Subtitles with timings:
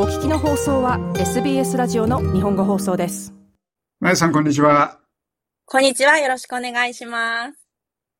[0.00, 3.34] お聞きの放送は SBS ラジオの日本語放送です。
[3.98, 5.00] まやさん、こんにちは。
[5.64, 6.18] こんにちは。
[6.18, 7.58] よろしくお願いします。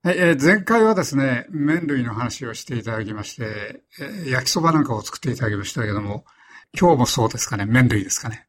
[0.02, 6.24] はい、えー前回はですね、麺類の話をしていただきまして、えー焼きそばなんかを作っていただきましたけども、
[6.76, 8.48] 今日もそうですかね、麺類ですかね。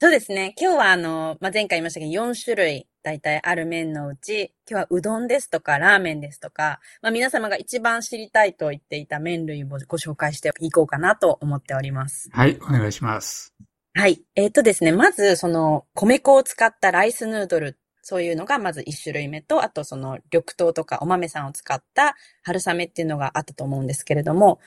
[0.00, 0.54] そうですね。
[0.56, 12.30] 今日はあの、まあ、前回言いましたけど、4種類大体ある麺のうち、今日はうどんですとか、ラーメンですとか、まあ、皆様が一番知りたいと言っていた麺類をご紹介していこうかなと思っております。
[12.32, 13.52] はい、お願いします。
[13.92, 14.22] はい。
[14.34, 24.60] えっ、とですね、まず、その、米粉を使ったライスヌードル、そういうのがまず1種類目と、あとその、緑豆とかお豆さんを使った春雨っていうのがあったと思うんですけれども、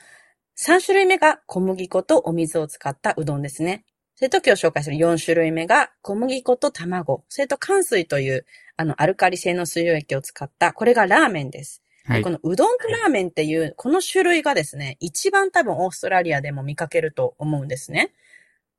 [0.56, 3.84] 3種類目が小麦粉とお水を使ったうどんですね。
[4.18, 8.46] それと今日紹介する4種類目が小麦粉と卵、それと乾水という、
[8.76, 11.84] あの、アルカリ性の水溶液を使った、これがラーメンです。
[12.04, 12.30] はいこ。
[12.30, 18.12] のうどんとラーメンっていう、この種類がですね、一番多分オーストラリアでも見かけると思うんですね。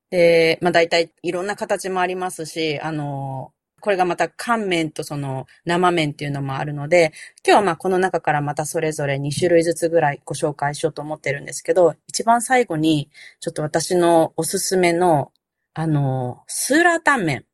[0.10, 7.14] で、まあ大体いろんな形もありますし、あの、これがまた乾麺とその生麺っていうのもあるので、
[7.46, 15.32] 今日はまあこの中からまたそれぞれ2種類ずつぐらいご紹介しようと思ってるんですけど、一番最後にちょっと私のおすすめの、
[15.74, 17.46] あの、スーラータンメン。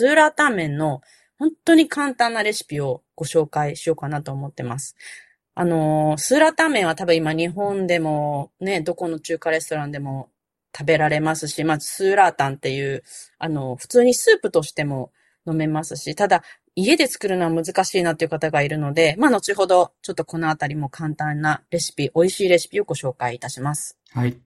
[0.00, 1.02] スーラータンメンの
[1.38, 4.96] 本当に簡単なレシピをご紹介しようかなと思ってます。
[5.54, 10.30] あの、スーラータンメンは多分今日本でもね、どこの中華レストランでも
[10.76, 13.04] 食べられますし、まずスーラータンっていう、
[13.38, 15.12] あの、普通にスープとしても
[15.46, 16.42] 飲めますし、ただ、
[16.76, 23.98] 家で作るのは難しいなっていう方がいるので、まあ、後ほど、ちょっとこのあたりも簡単なレシピ、美味しいレシピをご紹介いたします。
[24.12, 24.36] はい。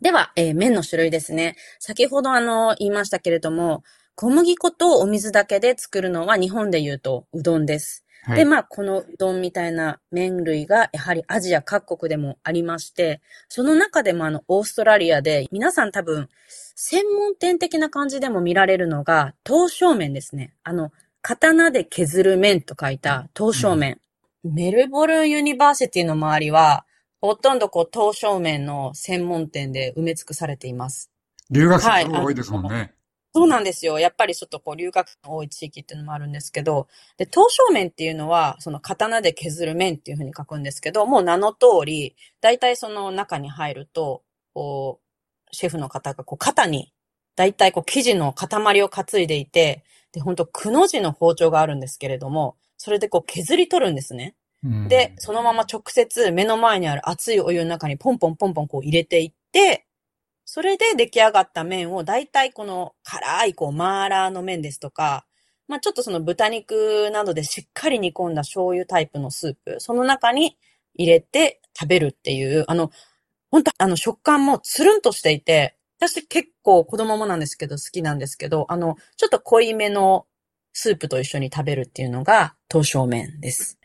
[0.00, 1.56] では、えー麺の種類ですね。
[1.78, 3.82] 先ほどあの、言いましたけれども、
[4.14, 8.01] 小麦粉とお水だけで作るのは日本で言うとうどんです。
[8.28, 8.44] で、はい。
[8.44, 16.28] まあ、このうどんみたいな麺類が、やはりアジア各国でもありまして、その中でもあの、オーストラリアで、皆さん多分、
[16.76, 20.54] 専門店的な感じでも見られるのが、刀削麺ですね。
[20.62, 24.00] あの、刀で削る麺と書いた刀削麺。
[24.44, 26.84] メルボルンユニバーシティの周りは、
[27.20, 31.10] ほとんどこう、刀削麺の専門店で埋め尽くされています。
[31.50, 32.94] 留学生はいが多いですもんね。
[33.34, 33.98] そうなんですよ。
[33.98, 44.22] やっぱりちょっとこう留学生の多い地域っていうのもあるんですけど、で、刀削麺っていうのは、その刀で削る麺っていうふうに書くんですけど、もう名の通り、大体その中に入ると、
[44.52, 45.00] こ
[45.50, 46.92] う、シェフの方がこう肩に、
[47.34, 49.82] 大体こう生地の塊を担いでいて、
[50.12, 54.34] で、本当くの字の包丁があるんですけれども、それでこう削り取るんですね。
[54.64, 59.86] うんで、そのまま直接目の前にある熱いお湯の中にポンポンポンポンこう入れていって、
[60.54, 65.24] それで出来上がった麺を大体この辛いこうマーラーの麺ですとか、
[65.66, 70.58] まあちょっとその豚肉などでしっかり煮込んだ醤油タイプのスープ、その中に
[70.94, 72.90] 入れて食べるっていう、あの、
[73.50, 80.26] 本当あの食感もつるんとしていて、私結構子供もなんですけど好きなんですけど、あの、ちょっと濃いめの
[80.74, 83.78] スープと一緒に食べるっていうのが刀削麺です。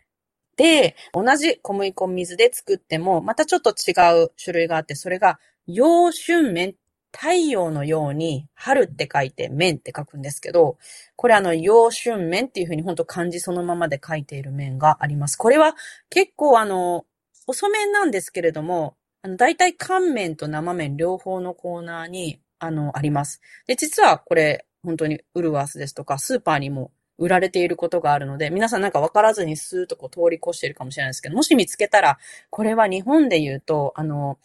[0.57, 6.75] で、同じ小麦粉水で作っても、またちょっと違う種類があって、それが、陽春麺、
[7.11, 10.77] 太陽のように、春って書いて麺って書くんですけど、
[11.15, 15.35] これあの、陽春麺っていうふうに本当漢字そのままで書いている麺があります。
[15.35, 15.75] これは
[16.09, 17.05] 結構あの、
[17.45, 23.41] 細麺なんですけれども、あの、大体乾麺と生麺両方のコーナーに、あの、あります。
[23.67, 34.37] で、実はこれ、本当にウルワースですとか、スーパーにも売られていることがあるので、皆さんなんか分からずにスーッとこう通り越しているかもしれないですけど、もし見つけたら、これは日本で言うと、あの、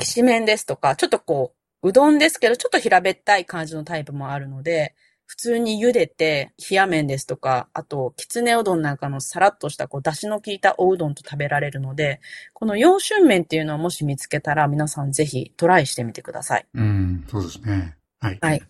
[0.00, 4.94] きしめんですとか、ちょっとこう、うどんですけど、ちょっと平べったい感じのタイプもあるので、
[5.26, 12.20] 普通に茹でて、冷や麺ですとか、あと、きつねうどんなんかのさらっとした、こう、出汁の効いたおうどんと食べられるので、
[12.52, 16.66] この陽春麺っていうのをもし見つけたら、皆さんぜひトライしてみてください。
[16.74, 17.96] うん、そうですね。
[18.18, 18.38] はい。
[18.40, 18.62] はい。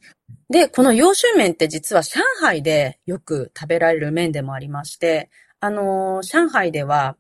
[0.51, 5.31] で、この陽春麺って実は上海でよく食べられる麺でもありまして、
[5.61, 7.17] あのー上海では、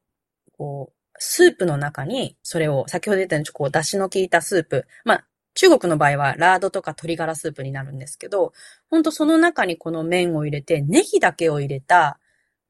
[0.58, 4.86] こう、スープの中に、それを、先ほど言ったように、こう、出汁の効いたスープ。
[5.04, 8.54] まあ、中国の場合は、ラードとか鶏ガラスープになるんですけど、
[8.88, 12.18] ほんとその中にこの麺を入れて、ネギだけを入れた、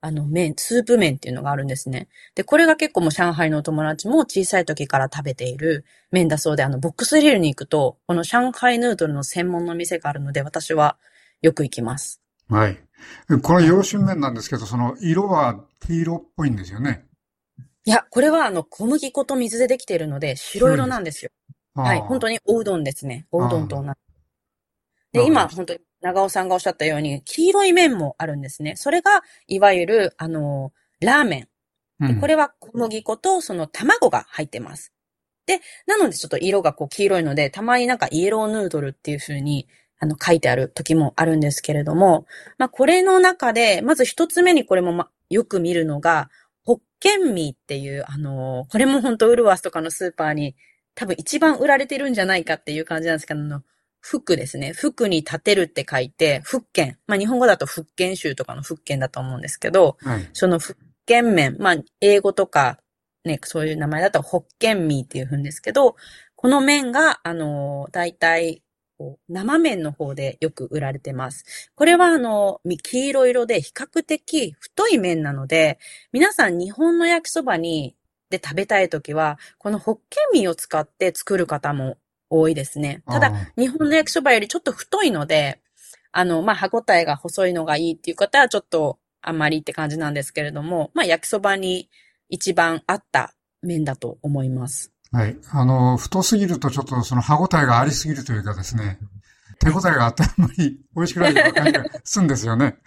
[0.01, 2.09] あの麺、スープ麺っていうのがあるんですね。
[2.35, 10.97] で、これが結構もう上海のお友達も小さい時から食べている麺だそうで、あの、ボックスリールに行くと、この上海ヌードルの専門の店があるので、私は
[11.41, 12.21] よく行きます。
[12.49, 12.81] はい。
[13.43, 17.05] この陽春麺なんですけど、その色は黄色っぽいんですよね。
[17.85, 21.31] いや、これはあの、小麦粉と水でできているので、白色なんですよ。
[21.75, 22.01] はい。
[22.01, 22.35] 本当に。
[22.35, 23.27] におうどんですね。
[23.33, 23.89] おうどんと同じ。
[25.13, 28.77] で、今、本当に長尾さんがおっしゃったように、黄色い麺もあるんですね。
[28.77, 31.41] それが、いわゆる、あの、ラーメン。
[31.43, 31.51] うん
[32.19, 34.91] これは小麦粉とその卵が入ってます。
[35.45, 39.69] で、なのでちょっと色がこう黄色いので、たまになんかイエローヌードルっていう風に、
[39.99, 46.31] あの、書いてある時もあるんですけれども、まあ、これの中で、まず一つ目にこれも、ま、よく見るのが、
[46.65, 50.55] ホッケンミーっていう、あのこれも本当ウルワスとかのスーパーに
[50.95, 53.63] 多分一番売られてるんじゃないかっていう感じなんですけど、あの、
[54.01, 54.73] 服ですね。
[54.73, 56.99] 服に立てるって書いて、福建。
[57.07, 60.77] まあ日本語だと福建州とかの福建だと思うんですけど、はい、その福
[61.07, 62.79] 建麺、まあ英語とか
[63.25, 65.97] ね、そういう名前だとホッケンミーっていうふうんですけど、
[66.37, 68.63] この麺が、あの、大体、
[69.29, 71.71] 生麺の方でよく売られてます。
[71.75, 75.79] これはあの、黄色色で比較的太い麺なので、
[76.13, 77.97] 皆さん日本の焼きそばに、
[78.31, 81.99] で食べたいときは、このホッケンミーを使って作る方も
[82.31, 83.03] 多いですね。
[83.09, 85.61] ただ、日本の焼きそばよりちょっと太いので、
[86.13, 91.89] あの、まあ、歯ごたえが細いのがいいっていう方はちょっとあんまりって感じなんですけれども、まあ、焼きそばに
[92.29, 94.90] 一番合った麺だと思います。
[95.13, 95.37] はい。
[95.51, 98.99] あの、太すぎるとちょっとその歯ごたえがありすぎるというかですね、
[99.59, 102.79] 手応えがあってあんまり美味しくない感じがするんですよね。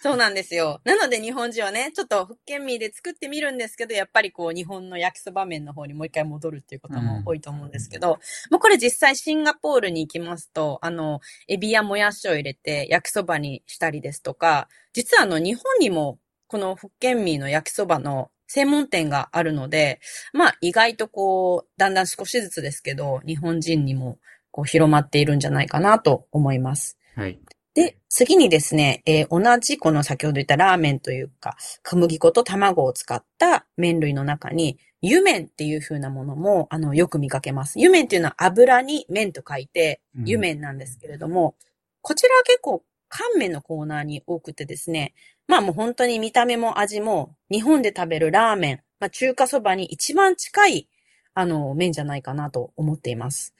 [0.00, 0.80] そうなんですよ。
[0.84, 8.12] なので日本人はね、ちょっと福建ミーで作ってみるんですけど、やっぱりこう日本の焼きそば麺の方にもう一回戻るっていうことも多いと思うんですけど、うん、
[8.52, 20.00] もうこれ実際シンガポールに行きますと、あの、エビやもやしを入れて焼きそばにしたりですとか、実はあの日本にもこの福建ミーの焼きそばの専門店があるので、
[20.32, 24.18] まあ意外とこう、だんだん少しずつですけど、日本人にも
[24.50, 26.98] こう広まっているんじゃないかなと思います。
[27.14, 27.38] はい。
[27.74, 37.78] で、次にですね、えー、同じこの先ほど言ったラーメンというか、小麦粉と卵を使った麺類の中に、湯麺っていう風なものも、あの、よく見かけます。
[37.78, 41.66] 湯麺っていうのは油に麺と書いて、湯麺なんですけれども、うん、
[42.02, 45.14] こちらは結構乾麺のコーナーに多くてですね、
[45.46, 50.88] まあもう本当に見た目も味も日本で食べるラーメン、まあ中華そばに一番近い
[51.34, 53.54] あの麺じゃないかなと思っています。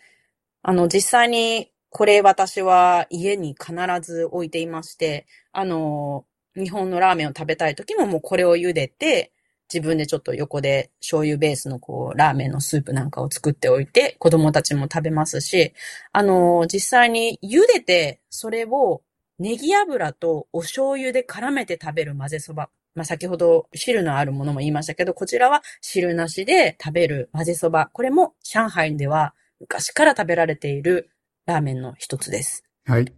[0.62, 9.32] あの実際にこれ私は家に必ず置いていまして、あの、日本のラーメンを食べたい時ももうこれを茹でて、
[9.72, 15.72] 自分でちょっと横で醤油ベースのこう、ラーメンのスープなんかを作っておいて、子供たちも食べますし、
[16.12, 19.02] あの、実際に茹でて、それを
[19.38, 22.70] ネギ油とお醤油で絡めて食べる混ぜそば。
[22.94, 27.90] まあ、先ほど汁のあるものも言いましたけど、こちらは汁なしで食べる混ぜそば。
[27.92, 31.10] これも上海では昔から食べられている
[31.46, 32.64] ラーメンの一つです。
[32.84, 33.12] はい。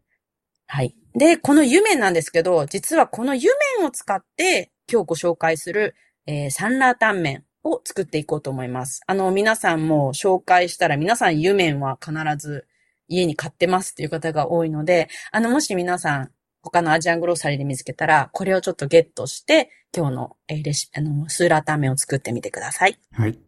[0.67, 0.95] はい。
[1.15, 5.95] で、この湯麺なんですけど、実はこの湯麺を使って今日ご紹介する、
[6.27, 9.01] えー、サンラータン麺を作っていこうと思います。
[9.07, 12.67] あの、皆さんも紹介したら皆さん湯麺は必ず
[13.11, 16.31] 家に買ってますっていう方が多いので、あの、もし皆さん
[16.63, 22.99] 他のアジアングローサリーで見つけたら、これをちょっとゲットして、今日の、えー、レシピ、あの、スーラータン麺を作ってみてください。
[23.13, 23.39] はい。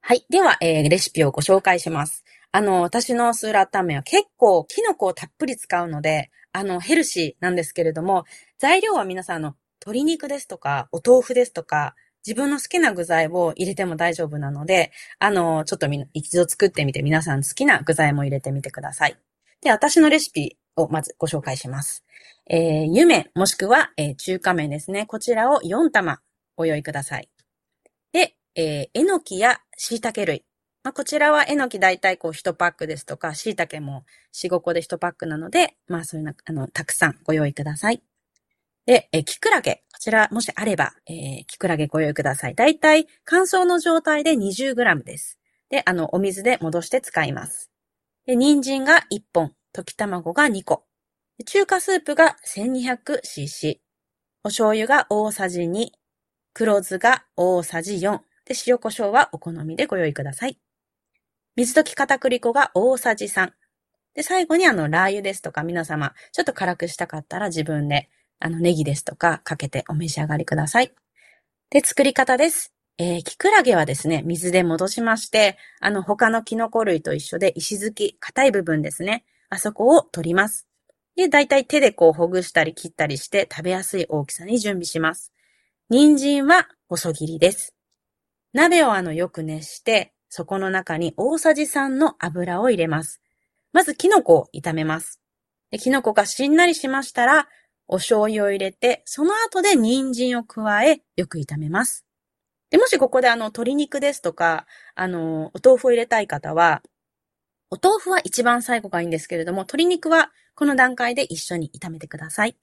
[0.00, 0.26] はい。
[0.30, 2.24] では、えー、レシピをご紹介します。
[2.52, 8.24] あの、私のスーラータンメンは結構キノコをたっぷり使うので、あの、ヘルシーなんですけれども、
[8.58, 11.94] 材料は皆さん、あの、鶏肉ですとか、お豆腐ですとか、
[12.26, 19.16] 自分の好きな具材を入れても大丈夫なので、あの、ちょっとみ一度作ってみて皆さん好きな具材も入れてみてください。
[19.60, 22.04] で、私のレシピをまずご紹介します。
[22.48, 25.06] えー、湯麺、もしくは、えー、中華麺ですね。
[25.06, 26.20] こちらを4玉
[26.56, 27.28] ご用意ください。
[28.12, 30.44] で、えー、えのきや椎茸類、
[30.84, 34.04] まあ、こちらはえのき大体こう1パックですとか、椎茸も
[34.34, 38.02] 4、5個で1パックなので、まあそういうな、あの、たくさんご用意ください。
[38.86, 39.84] で、え、きくらげ。
[39.92, 42.54] こちら、もしあれば、えー、きくらげご用意ください。
[42.56, 45.38] 大体、乾燥の状態で 20g です。
[45.70, 47.70] で、あの、お水で戻して使います。
[48.26, 50.84] で、人参が1本、溶き卵が2個。
[51.46, 53.76] 中華スープが 1200cc。
[54.44, 55.90] お醤油が大さじ2。
[56.52, 58.18] 黒酢が大さじ4。
[58.44, 60.58] で、塩胡椒はお好みでご用意ください。
[61.54, 63.52] 水溶き片栗粉が大さじ3。
[64.14, 68.10] で、最後にあの、ラー油ですとか皆様、ちょっと辛くしたかったら自分で、
[68.44, 70.92] あの、ネギですとかかけてお召し上がりください。
[71.70, 72.72] で、作り方です。
[72.98, 79.24] えー、キクラゲはですね、水で戻しまして、あの、他のキノコ類と一緒で石突き、硬い部分ですね。
[79.48, 80.66] あそこを取ります。
[81.14, 85.32] で、だいたい手でこうほぐしたり切ったりして食べやすい大きさに準備します。
[85.88, 87.76] 人参は細切りです。
[88.52, 93.20] 鍋をあのよく熱して、そこの中に大さじ3の油を入れます。
[93.72, 95.20] まずキノコを炒めます。
[95.70, 97.48] でキノコがしんなりしましたら、
[97.92, 102.06] お醤油を入れて、その後で人参を加え、よく炒めます。
[102.70, 106.82] で、もしここであの、鶏肉ですとか、あの、お豆腐を入れたい方は、
[107.70, 112.56] お豆腐は一番最後がいいんですけれども、鶏肉はこの段階で一緒に炒めてください。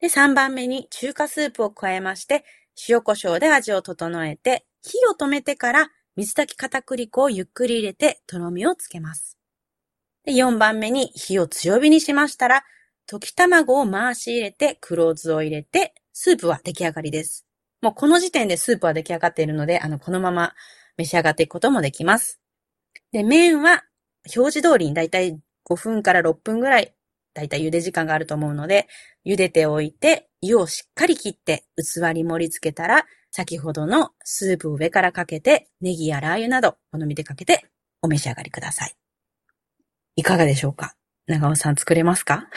[0.00, 2.46] で、3番目に中華スープを加えまして、
[2.88, 9.36] 塩胡椒で味を整えて、火を止めてから水炊き片栗粉をゆっくり入れてとろみをつけます。
[10.24, 12.64] で4番目に火を強火にしましたら、
[13.10, 17.46] 溶き卵を回し入れて黒酢を入れて、スープは出来上がりです。
[17.82, 20.54] もうこの時点でスープは出来上がっているので、あの、このまま
[20.96, 22.40] 召し上がっていくこともできます。
[23.12, 23.84] で、麺は
[24.34, 26.94] 表示通りにだいたい5分から6分ぐらい、
[27.34, 28.88] だいたい茹で時間があると思うので、
[29.24, 37.66] 茹でておいて、湯をしっかり切って器に盛り付けたら、先ほどのスープを上からかけて、ネギやラー油など好みでかけて
[38.02, 38.96] お召し上がりください。
[40.16, 40.94] いかがでしょうか？
[41.26, 42.48] 長尾さん作れますか？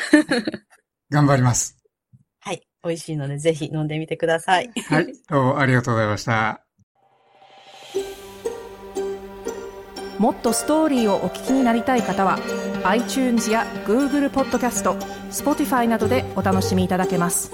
[1.10, 1.78] 頑張ります。
[2.40, 2.62] はい。
[2.84, 4.72] 美味しいのでぜひ飲んでみてください。
[4.90, 5.14] はい。
[5.30, 6.64] どうもありがとうございました。
[10.20, 12.38] もっとストーリーをお聞きになりたい方は
[12.84, 14.96] iTunes や Google ポッドキャスト
[15.32, 17.52] Spotify などでお楽しみいただけます